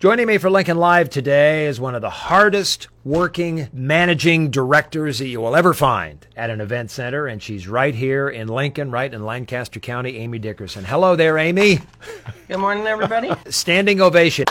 [0.00, 5.26] Joining me for Lincoln Live today is one of the hardest working managing directors that
[5.26, 9.12] you will ever find at an event center, and she's right here in Lincoln, right
[9.12, 10.84] in Lancaster County, Amy Dickerson.
[10.84, 11.80] Hello there, Amy.
[12.46, 13.32] Good morning, everybody.
[13.50, 14.44] Standing ovation.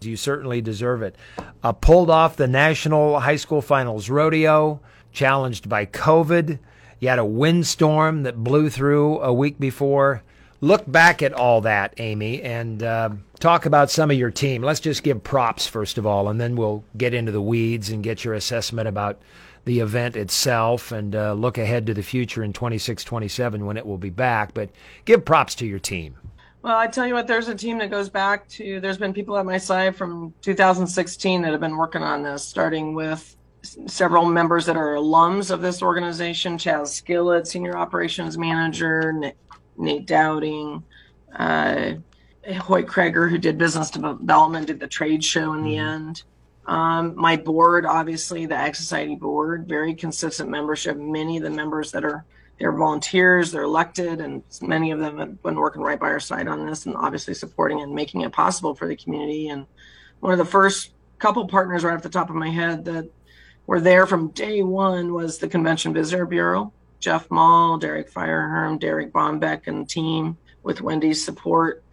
[0.00, 1.14] You certainly deserve it.
[1.62, 4.80] Uh, pulled off the National High School Finals Rodeo,
[5.12, 6.58] challenged by COVID.
[6.98, 10.24] You had a windstorm that blew through a week before.
[10.62, 12.82] Look back at all that, Amy, and.
[12.82, 13.10] Uh,
[13.42, 14.62] talk about some of your team.
[14.62, 18.04] Let's just give props first of all, and then we'll get into the weeds and
[18.04, 19.20] get your assessment about
[19.64, 23.84] the event itself and uh, look ahead to the future in 26 27 when it
[23.84, 24.54] will be back.
[24.54, 24.70] But
[25.04, 26.16] give props to your team.
[26.62, 29.36] Well, I tell you what, there's a team that goes back to, there's been people
[29.36, 33.36] at my side from 2016 that have been working on this, starting with
[33.86, 39.32] several members that are alums of this organization Chaz Skillett, Senior Operations Manager,
[39.76, 40.82] Nate, Dowding,
[41.34, 41.92] uh,
[42.60, 45.88] Hoyt Kreger, who did business development, did the trade show in the mm-hmm.
[45.88, 46.22] end.
[46.66, 50.96] Um, my board, obviously, the Ag Society board, very consistent membership.
[50.96, 52.24] Many of the members that are
[52.58, 56.46] they're volunteers, they're elected, and many of them have been working right by our side
[56.46, 59.48] on this and obviously supporting and making it possible for the community.
[59.48, 59.66] And
[60.20, 63.10] one of the first couple partners right off the top of my head that
[63.66, 66.72] were there from day one was the Convention Visitor Bureau.
[67.02, 71.84] Jeff Maul, Derek Fireherm, Derek Bombeck, and team with Wendy's support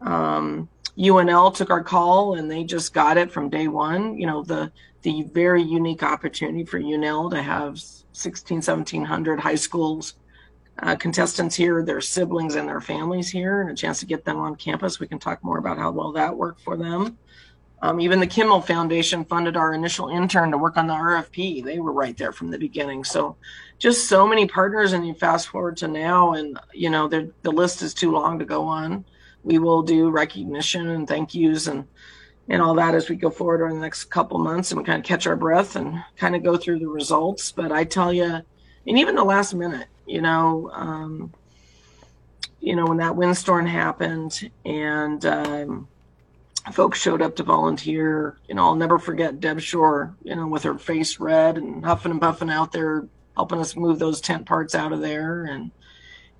[0.00, 4.16] um, UNL took our call and they just got it from day one.
[4.18, 4.70] You know, the
[5.02, 7.80] the very unique opportunity for UNL to have
[8.12, 10.16] 16, 1700 high schools
[10.82, 14.38] uh, contestants here, their siblings and their families here, and a chance to get them
[14.38, 15.00] on campus.
[15.00, 17.16] We can talk more about how well that worked for them.
[17.82, 21.64] Um, even the Kimmel Foundation funded our initial intern to work on the RFP.
[21.64, 23.04] They were right there from the beginning.
[23.04, 23.36] So,
[23.78, 27.80] just so many partners, and you fast forward to now, and you know the list
[27.80, 29.04] is too long to go on
[29.42, 31.86] we will do recognition and thank yous and
[32.48, 34.98] and all that as we go forward over the next couple months and we kind
[34.98, 37.52] of catch our breath and kind of go through the results.
[37.52, 38.44] But I tell you, and
[38.98, 41.32] even the last minute, you know, um,
[42.58, 45.88] you know, when that windstorm happened and um,
[46.72, 50.62] folks showed up to volunteer, you know, I'll never forget Deb Schorr, you know, with
[50.64, 53.06] her face red and huffing and puffing out there,
[53.36, 55.44] helping us move those tent parts out of there.
[55.44, 55.70] And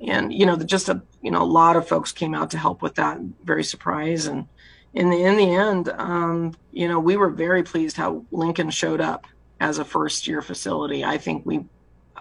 [0.01, 2.83] and you know just a you know a lot of folks came out to help
[2.83, 3.19] with that.
[3.45, 4.29] Very surprised.
[4.29, 4.47] And
[4.95, 9.01] in the in the end um, you know we were very pleased how lincoln showed
[9.01, 9.27] up
[9.61, 11.05] as a first year facility.
[11.05, 11.65] I think we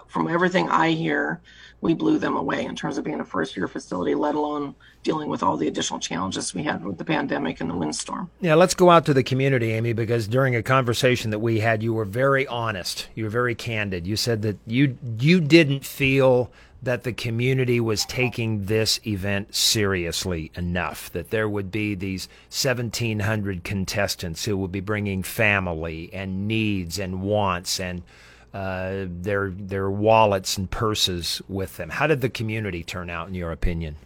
[0.07, 1.39] from everything i hear
[1.81, 5.29] we blew them away in terms of being a first year facility let alone dealing
[5.29, 8.29] with all the additional challenges we had with the pandemic and the windstorm.
[8.41, 11.81] Yeah let's go out to the community amy because during a conversation that we had
[11.83, 13.07] you were very honest.
[13.15, 14.05] You were very candid.
[14.05, 16.51] You said that you you didn't feel
[16.81, 23.63] that the community was taking this event seriously enough, that there would be these 1,700
[23.63, 28.01] contestants who would be bringing family and needs and wants and
[28.53, 31.89] uh, their their wallets and purses with them.
[31.89, 33.97] How did the community turn out, in your opinion?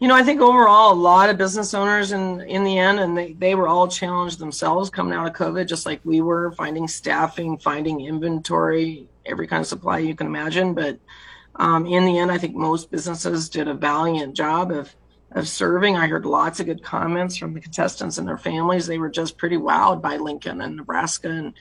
[0.00, 3.16] You know, I think overall, a lot of business owners in in the end, and
[3.16, 6.88] they, they were all challenged themselves coming out of COVID, just like we were, finding
[6.88, 10.74] staffing, finding inventory, every kind of supply you can imagine.
[10.74, 10.98] But
[11.54, 14.92] um, in the end, I think most businesses did a valiant job of
[15.30, 15.96] of serving.
[15.96, 18.88] I heard lots of good comments from the contestants and their families.
[18.88, 21.54] They were just pretty wowed by Lincoln and Nebraska, and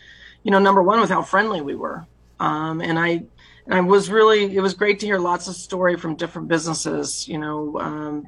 [0.44, 2.06] you know, number one with how friendly we were.
[2.40, 3.24] Um, and I
[3.66, 7.28] and I was really it was great to hear lots of story from different businesses.
[7.28, 8.28] You know, um,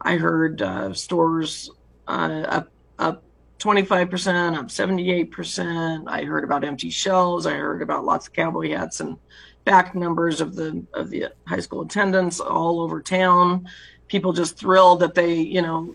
[0.00, 1.70] I heard uh, stores
[2.08, 2.68] uh, up
[2.98, 3.22] up
[3.58, 6.04] 25%, up 78%.
[6.08, 7.46] I heard about empty shelves.
[7.46, 9.16] I heard about lots of cowboy hats and
[9.64, 13.68] back numbers of the of the high school attendance all over town
[14.12, 15.94] people just thrilled that they you know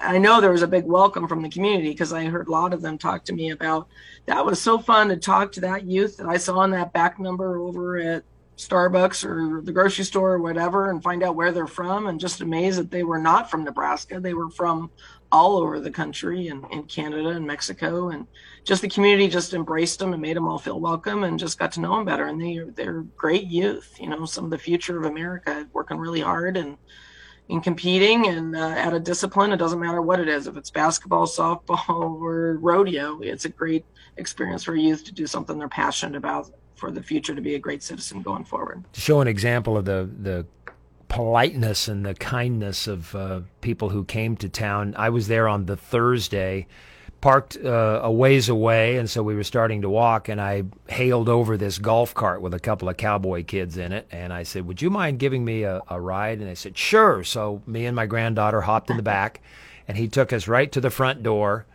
[0.00, 2.72] i know there was a big welcome from the community because i heard a lot
[2.72, 3.88] of them talk to me about
[4.26, 7.18] that was so fun to talk to that youth that i saw in that back
[7.18, 8.22] number over at
[8.56, 12.40] starbucks or the grocery store or whatever and find out where they're from and just
[12.40, 14.18] amazed that they were not from nebraska.
[14.18, 14.90] They were from
[15.30, 18.08] all over the country and in Canada and Mexico.
[18.08, 18.26] And
[18.64, 21.70] just the community just embraced them and made them all feel welcome and just got
[21.72, 22.26] to know them better.
[22.26, 26.20] And they they're great youth you know some of the future of America working really
[26.20, 26.76] hard and
[27.48, 29.52] in competing and uh, at a discipline.
[29.52, 31.88] It doesn't matter what it is, if it's basketball, softball,
[32.20, 33.20] or rodeo.
[33.20, 33.84] It's a great
[34.16, 37.58] experience for youth to do something they're passionate about for the future to be a
[37.58, 38.84] great citizen going forward.
[38.92, 40.46] To show an example of the the
[41.08, 45.64] politeness and the kindness of uh, people who came to town, I was there on
[45.64, 46.66] the Thursday
[47.20, 50.28] parked uh, a ways away, and so we were starting to walk.
[50.28, 54.06] And I hailed over this golf cart with a couple of cowboy kids in it,
[54.10, 57.24] and I said, "Would you mind giving me a, a ride?" And they said, "Sure."
[57.24, 59.40] So me and my granddaughter hopped in the back,
[59.88, 61.66] and he took us right to the front door.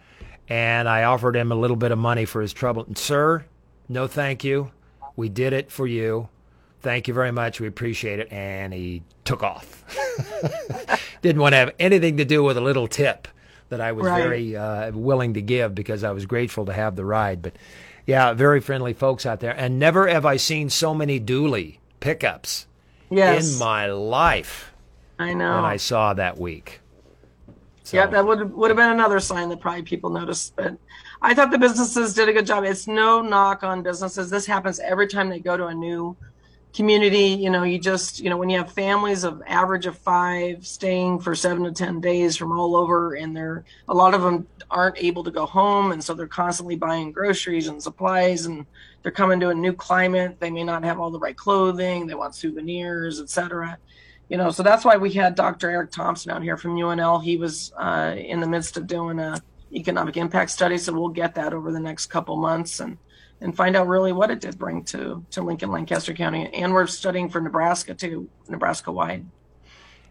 [0.49, 2.83] And I offered him a little bit of money for his trouble.
[2.83, 3.45] And, Sir,
[3.87, 4.71] no, thank you.
[5.15, 6.27] We did it for you.
[6.81, 7.61] Thank you very much.
[7.61, 8.29] We appreciate it.
[8.29, 9.85] And he took off.
[11.21, 13.29] Didn't want to have anything to do with a little tip
[13.73, 14.21] that I was right.
[14.21, 17.41] very uh, willing to give because I was grateful to have the ride.
[17.41, 17.55] But
[18.05, 19.57] yeah, very friendly folks out there.
[19.57, 22.67] And never have I seen so many dually pickups
[23.09, 23.53] yes.
[23.53, 24.71] in my life.
[25.17, 25.55] I know.
[25.55, 26.81] Than I saw that week.
[27.81, 27.97] So.
[27.97, 30.55] Yeah, that would would have been another sign that probably people noticed.
[30.55, 30.77] But
[31.21, 32.63] I thought the businesses did a good job.
[32.63, 34.29] It's no knock on businesses.
[34.29, 36.15] This happens every time they go to a new
[36.73, 40.65] community you know you just you know when you have families of average of five
[40.65, 44.47] staying for seven to ten days from all over and they're a lot of them
[44.71, 48.65] aren't able to go home and so they're constantly buying groceries and supplies and
[49.03, 50.39] they're coming to a new climate.
[50.39, 52.07] They may not have all the right clothing.
[52.07, 53.77] They want souvenirs etc
[54.29, 57.37] you know so that's why we had dr eric thompson out here from unl he
[57.37, 59.41] was uh, in the midst of doing a
[59.73, 62.97] economic impact study so we'll get that over the next couple months and
[63.43, 66.49] and find out really what it did bring to to Lincoln Lancaster County.
[66.53, 69.25] And we're studying for Nebraska too, Nebraska wide.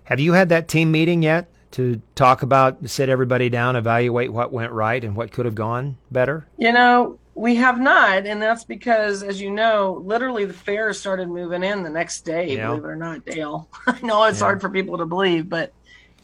[0.05, 4.52] Have you had that team meeting yet to talk about, sit everybody down, evaluate what
[4.52, 6.46] went right and what could have gone better?
[6.58, 11.29] You know, we have not, and that's because, as you know, literally the fair started
[11.29, 12.55] moving in the next day.
[12.55, 12.69] Yeah.
[12.69, 13.69] Believe it or not, Dale.
[13.87, 14.44] I know it's yeah.
[14.44, 15.73] hard for people to believe, but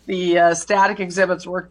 [0.09, 1.71] the uh, static exhibits work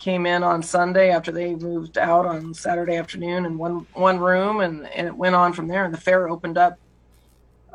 [0.00, 4.60] came in on Sunday after they moved out on Saturday afternoon in one one room,
[4.60, 5.84] and, and it went on from there.
[5.84, 6.76] And the fair opened up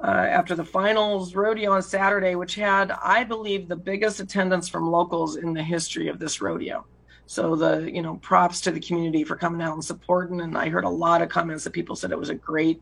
[0.04, 4.92] uh, after the finals rodeo on Saturday, which had, I believe, the biggest attendance from
[4.92, 6.86] locals in the history of this rodeo.
[7.26, 10.42] So the you know props to the community for coming out and supporting.
[10.42, 12.82] And I heard a lot of comments that people said it was a great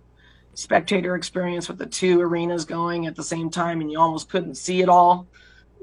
[0.55, 4.55] spectator experience with the two arenas going at the same time, and you almost couldn't
[4.55, 5.27] see it all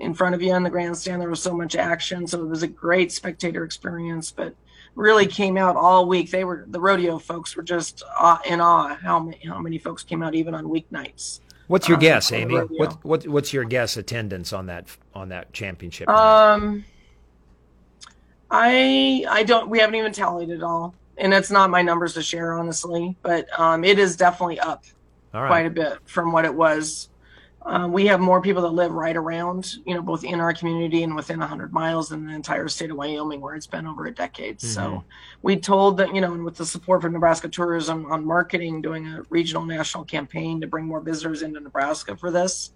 [0.00, 1.21] in front of you on the grandstand.
[1.21, 4.31] There was so much action, so it was a great spectator experience.
[4.31, 4.55] But
[4.95, 6.31] really came out all week.
[6.31, 8.03] They were the rodeo folks were just
[8.45, 11.41] in awe how many how many folks came out even on weeknights.
[11.69, 12.55] What's your um, guess, Amy?
[12.55, 16.09] What, what what's your guess attendance on that on that championship?
[16.09, 16.85] Um,
[18.50, 19.69] I I don't.
[19.69, 23.47] We haven't even tallied it all, and it's not my numbers to share honestly, but
[23.59, 24.85] um, it is definitely up
[25.31, 27.11] quite a bit from what it was
[27.69, 31.03] um, we have more people that live right around, you know, both in our community
[31.03, 34.11] and within 100 miles than the entire state of Wyoming, where it's been over a
[34.11, 34.56] decade.
[34.56, 34.69] Mm-hmm.
[34.69, 35.05] So
[35.43, 39.06] we told that, you know, and with the support from Nebraska Tourism on marketing, doing
[39.06, 42.70] a regional national campaign to bring more visitors into Nebraska for this,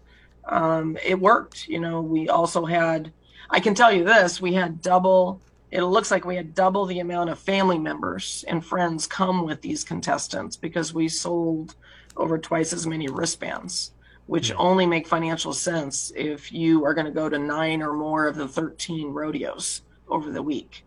[0.45, 1.69] um, it worked.
[1.69, 3.11] You know, we also had,
[3.49, 5.41] I can tell you this, we had double,
[5.71, 9.63] it looks like we had double the amount of family members and friends come with
[9.63, 11.77] these contestants because we sold
[12.15, 13.93] over twice as many wristbands
[14.27, 14.57] which yeah.
[14.57, 18.37] only make financial sense if you are going to go to nine or more of
[18.37, 20.85] the 13 rodeos over the week.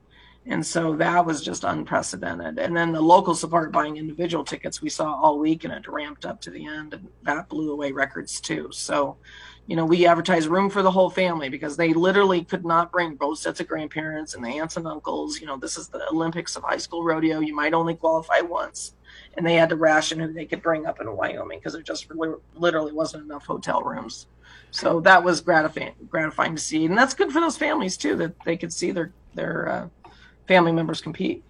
[0.47, 2.59] And so that was just unprecedented.
[2.59, 6.25] And then the local support buying individual tickets we saw all week and it ramped
[6.25, 8.69] up to the end and that blew away records too.
[8.71, 9.17] So,
[9.65, 13.15] you know, we advertised room for the whole family because they literally could not bring
[13.15, 15.41] both sets of grandparents and the aunts and uncles.
[15.41, 17.39] You know, this is the Olympics of high school rodeo.
[17.39, 18.93] You might only qualify once
[19.37, 22.07] and they had to ration who they could bring up in Wyoming because there just
[22.55, 24.27] literally wasn't enough hotel rooms.
[24.71, 28.33] So that was gratifying, gratifying to see, and that's good for those families too that
[28.43, 30.09] they could see their their uh,
[30.47, 31.43] family members compete.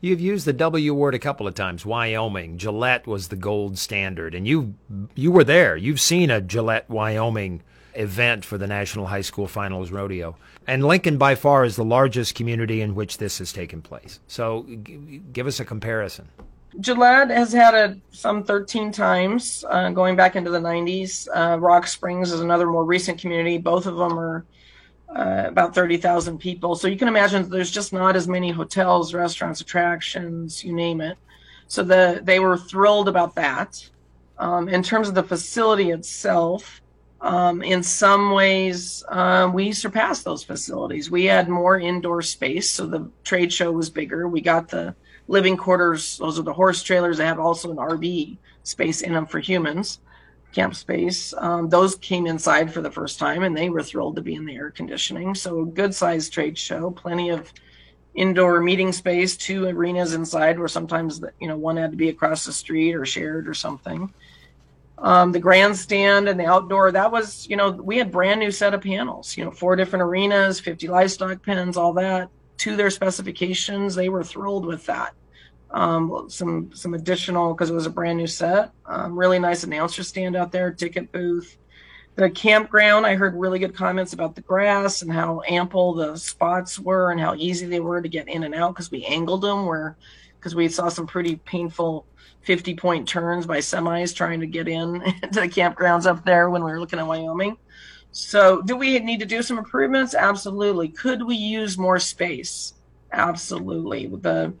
[0.00, 1.86] You've used the W word a couple of times.
[1.86, 4.74] Wyoming, Gillette was the gold standard, and you
[5.14, 5.76] you were there.
[5.76, 7.62] You've seen a Gillette, Wyoming
[7.94, 10.36] event for the National High School Finals Rodeo.
[10.66, 14.20] And Lincoln, by far, is the largest community in which this has taken place.
[14.26, 16.28] So g- give us a comparison.
[16.80, 21.28] Gillette has had it some 13 times uh, going back into the 90s.
[21.32, 23.58] Uh, Rock Springs is another more recent community.
[23.58, 24.44] Both of them are
[25.14, 26.74] uh, about 30,000 people.
[26.74, 31.16] So you can imagine there's just not as many hotels, restaurants, attractions, you name it.
[31.68, 33.88] So the they were thrilled about that.
[34.38, 36.82] Um, in terms of the facility itself,
[37.20, 41.10] um, in some ways, uh, we surpassed those facilities.
[41.10, 44.28] We had more indoor space, so the trade show was bigger.
[44.28, 44.94] We got the
[45.28, 46.18] living quarters.
[46.18, 47.18] Those are the horse trailers.
[47.18, 50.00] They have also an RV space in them for humans
[50.54, 51.34] camp space.
[51.36, 54.44] Um, those came inside for the first time, and they were thrilled to be in
[54.44, 55.34] the air conditioning.
[55.34, 57.52] So a good sized trade show, plenty of
[58.14, 62.08] indoor meeting space, two arenas inside, where sometimes the, you know one had to be
[62.08, 64.12] across the street or shared or something.
[64.96, 68.74] Um, the grandstand and the outdoor that was you know we had brand new set
[68.74, 73.94] of panels you know four different arenas 50 livestock pens all that to their specifications
[73.94, 75.14] they were thrilled with that
[75.74, 78.70] um, some some additional because it was a brand new set.
[78.86, 81.58] Um, really nice announcer stand out there, ticket booth.
[82.14, 86.78] The campground, I heard really good comments about the grass and how ample the spots
[86.78, 89.66] were and how easy they were to get in and out because we angled them
[89.66, 89.96] where
[90.38, 92.06] because we saw some pretty painful
[92.42, 95.00] 50 point turns by semis trying to get in
[95.32, 97.56] to the campgrounds up there when we were looking at Wyoming.
[98.16, 100.14] So, do we need to do some improvements?
[100.14, 100.86] Absolutely.
[100.86, 102.74] Could we use more space?
[103.10, 104.06] Absolutely.
[104.06, 104.54] The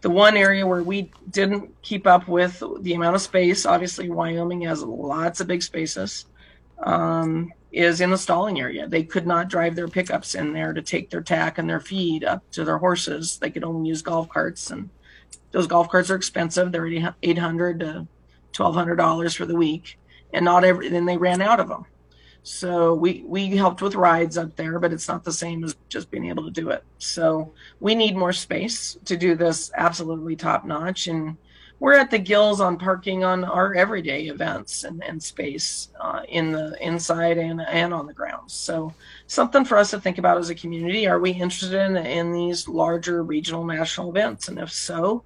[0.00, 4.62] the one area where we didn't keep up with the amount of space, obviously Wyoming
[4.62, 6.26] has lots of big spaces,
[6.82, 8.88] um, is in the stalling area.
[8.88, 12.24] They could not drive their pickups in there to take their tack and their feed
[12.24, 13.38] up to their horses.
[13.38, 14.90] They could only use golf carts, and
[15.52, 16.72] those golf carts are expensive.
[16.72, 18.08] They're eight hundred to
[18.52, 19.96] twelve hundred dollars for the week,
[20.32, 20.88] and not every.
[20.88, 21.86] Then they ran out of them.
[22.48, 26.12] So we we helped with rides up there, but it's not the same as just
[26.12, 26.84] being able to do it.
[26.98, 31.36] So we need more space to do this absolutely top notch, and
[31.80, 36.52] we're at the gills on parking on our everyday events and, and space uh, in
[36.52, 38.52] the inside and and on the grounds.
[38.54, 38.94] So
[39.26, 41.08] something for us to think about as a community.
[41.08, 45.24] Are we interested in in these larger regional national events, and if so,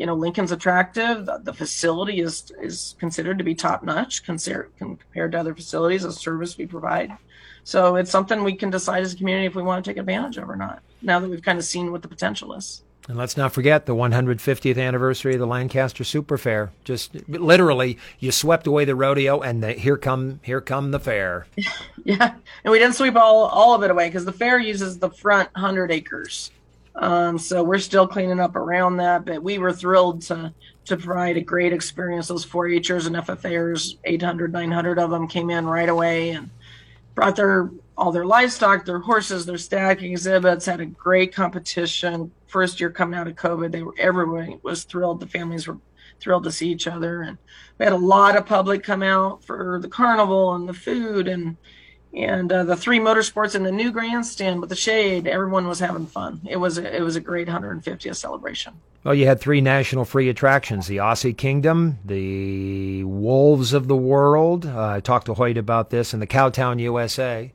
[0.00, 1.26] you know Lincoln's attractive.
[1.26, 6.04] The, the facility is is considered to be top notch compared compared to other facilities.
[6.04, 7.18] The service we provide,
[7.64, 10.38] so it's something we can decide as a community if we want to take advantage
[10.38, 10.82] of or not.
[11.02, 12.82] Now that we've kind of seen what the potential is.
[13.08, 16.70] And let's not forget the 150th anniversary of the Lancaster Super Fair.
[16.84, 21.46] Just literally, you swept away the rodeo, and the, here come here come the fair.
[22.04, 25.10] yeah, and we didn't sweep all all of it away because the fair uses the
[25.10, 26.52] front hundred acres.
[27.00, 30.52] Um, so we're still cleaning up around that, but we were thrilled to
[30.84, 32.28] to provide a great experience.
[32.28, 36.50] Those 4-Hers and FFAers, 800, 900 of them came in right away and
[37.14, 40.66] brought their all their livestock, their horses, their stacking exhibits.
[40.66, 42.30] Had a great competition.
[42.48, 45.20] First year coming out of COVID, they were everyone was thrilled.
[45.20, 45.78] The families were
[46.20, 47.38] thrilled to see each other, and
[47.78, 51.56] we had a lot of public come out for the carnival and the food and
[52.12, 55.26] and uh, the three motorsports in the new grandstand with the shade.
[55.26, 56.40] Everyone was having fun.
[56.48, 58.74] It was a, it was a great 150th celebration.
[59.04, 64.66] Well, you had three national free attractions: the Aussie Kingdom, the Wolves of the World.
[64.66, 67.52] Uh, I talked to Hoyt about this, and the Cowtown USA.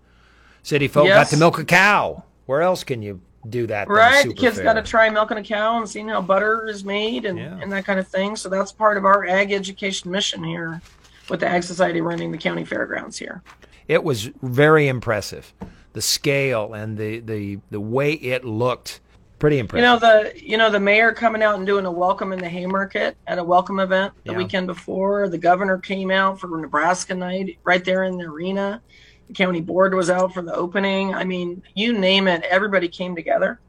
[0.64, 1.16] City folk yes.
[1.16, 2.24] got to milk a cow.
[2.48, 3.88] Where else can you do that?
[3.88, 7.26] Right, the kids got to try milking a cow and seeing how butter is made
[7.26, 7.60] and, yeah.
[7.62, 8.36] and that kind of thing.
[8.36, 10.82] So that's part of our ag education mission here
[11.30, 13.44] with the Ag Society running the county fairgrounds here.
[13.88, 15.54] It was very impressive.
[15.94, 19.00] The scale and the, the, the way it looked,
[19.40, 19.84] pretty impressive.
[19.84, 22.50] You know the you know the mayor coming out and doing a welcome in the
[22.50, 24.38] Haymarket at a welcome event the yeah.
[24.38, 25.30] weekend before.
[25.30, 28.82] The governor came out for Nebraska night right there in the arena.
[29.28, 31.14] The county board was out for the opening.
[31.14, 33.60] I mean, you name it, everybody came together,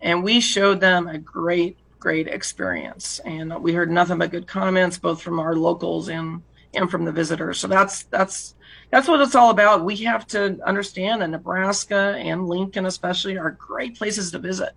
[0.00, 3.18] and we showed them a great great experience.
[3.24, 6.42] And we heard nothing but good comments, both from our locals and
[6.74, 7.58] and from the visitors.
[7.58, 8.54] So that's that's
[8.90, 9.84] that's what it's all about.
[9.84, 14.72] We have to understand that Nebraska and Lincoln, especially, are great places to visit.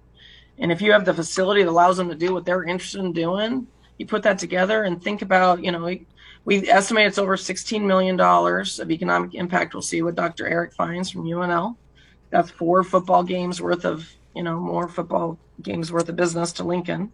[0.59, 3.13] And if you have the facility that allows them to do what they're interested in
[3.13, 6.05] doing, you put that together and think about, you know, we,
[6.45, 9.73] we estimate it's over $16 million of economic impact.
[9.73, 10.47] We'll see what Dr.
[10.47, 11.75] Eric finds from UNL.
[12.29, 16.63] That's four football games worth of, you know, more football games worth of business to
[16.63, 17.11] Lincoln.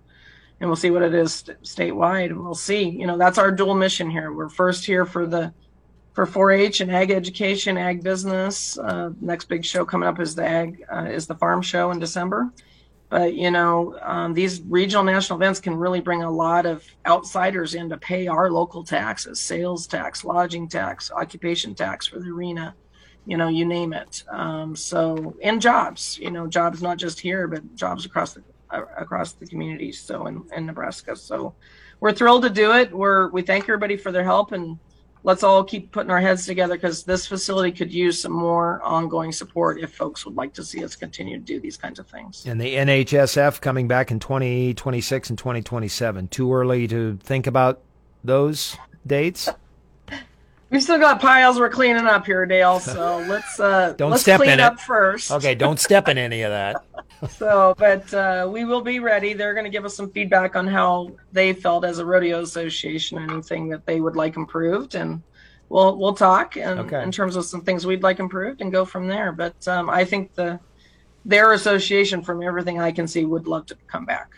[0.63, 2.27] And we'll see what it is statewide.
[2.27, 2.87] And we'll see.
[2.87, 4.31] You know, that's our dual mission here.
[4.31, 5.53] We're first here for the
[6.13, 8.77] for 4-H and ag education, ag business.
[8.77, 11.99] Uh, next big show coming up is the ag uh, is the farm show in
[11.99, 12.49] December.
[13.09, 17.75] But you know, um, these regional national events can really bring a lot of outsiders
[17.75, 22.73] in to pay our local taxes, sales tax, lodging tax, occupation tax for the arena.
[23.25, 24.23] You know, you name it.
[24.29, 26.17] Um, so, and jobs.
[26.19, 28.43] You know, jobs not just here, but jobs across the
[28.97, 29.99] across the communities.
[29.99, 31.15] So in, in Nebraska.
[31.15, 31.53] So
[31.99, 32.91] we're thrilled to do it.
[32.91, 34.77] We're we thank everybody for their help and
[35.23, 39.31] let's all keep putting our heads together because this facility could use some more ongoing
[39.31, 42.45] support if folks would like to see us continue to do these kinds of things.
[42.45, 46.27] And the NHSF coming back in 2026 and 2027.
[46.27, 47.81] Too early to think about
[48.23, 48.77] those
[49.07, 49.49] dates?
[50.69, 52.79] We still got piles we're cleaning up here, Dale.
[52.79, 54.79] So let's uh, don't let's step clean in up it.
[54.79, 55.31] first.
[55.31, 56.83] Okay, don't step in any of that.
[57.29, 59.33] so, but uh, we will be ready.
[59.33, 63.17] They're going to give us some feedback on how they felt as a rodeo association,
[63.17, 65.21] anything that they would like improved, and
[65.69, 67.01] we'll we'll talk and Okay.
[67.03, 69.31] in terms of some things we'd like improved and go from there.
[69.31, 70.59] But um, I think the
[71.25, 74.29] their association, from everything I can see, would love to come back.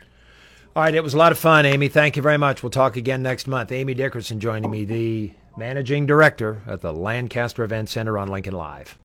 [0.75, 1.87] All right, it was a lot of fun, Amy.
[1.87, 2.61] Thank you very much.
[2.61, 3.71] We'll talk again next month.
[3.71, 8.93] Amy Dickerson joining me, the managing director at the Lancaster Event Center on Lincoln Live.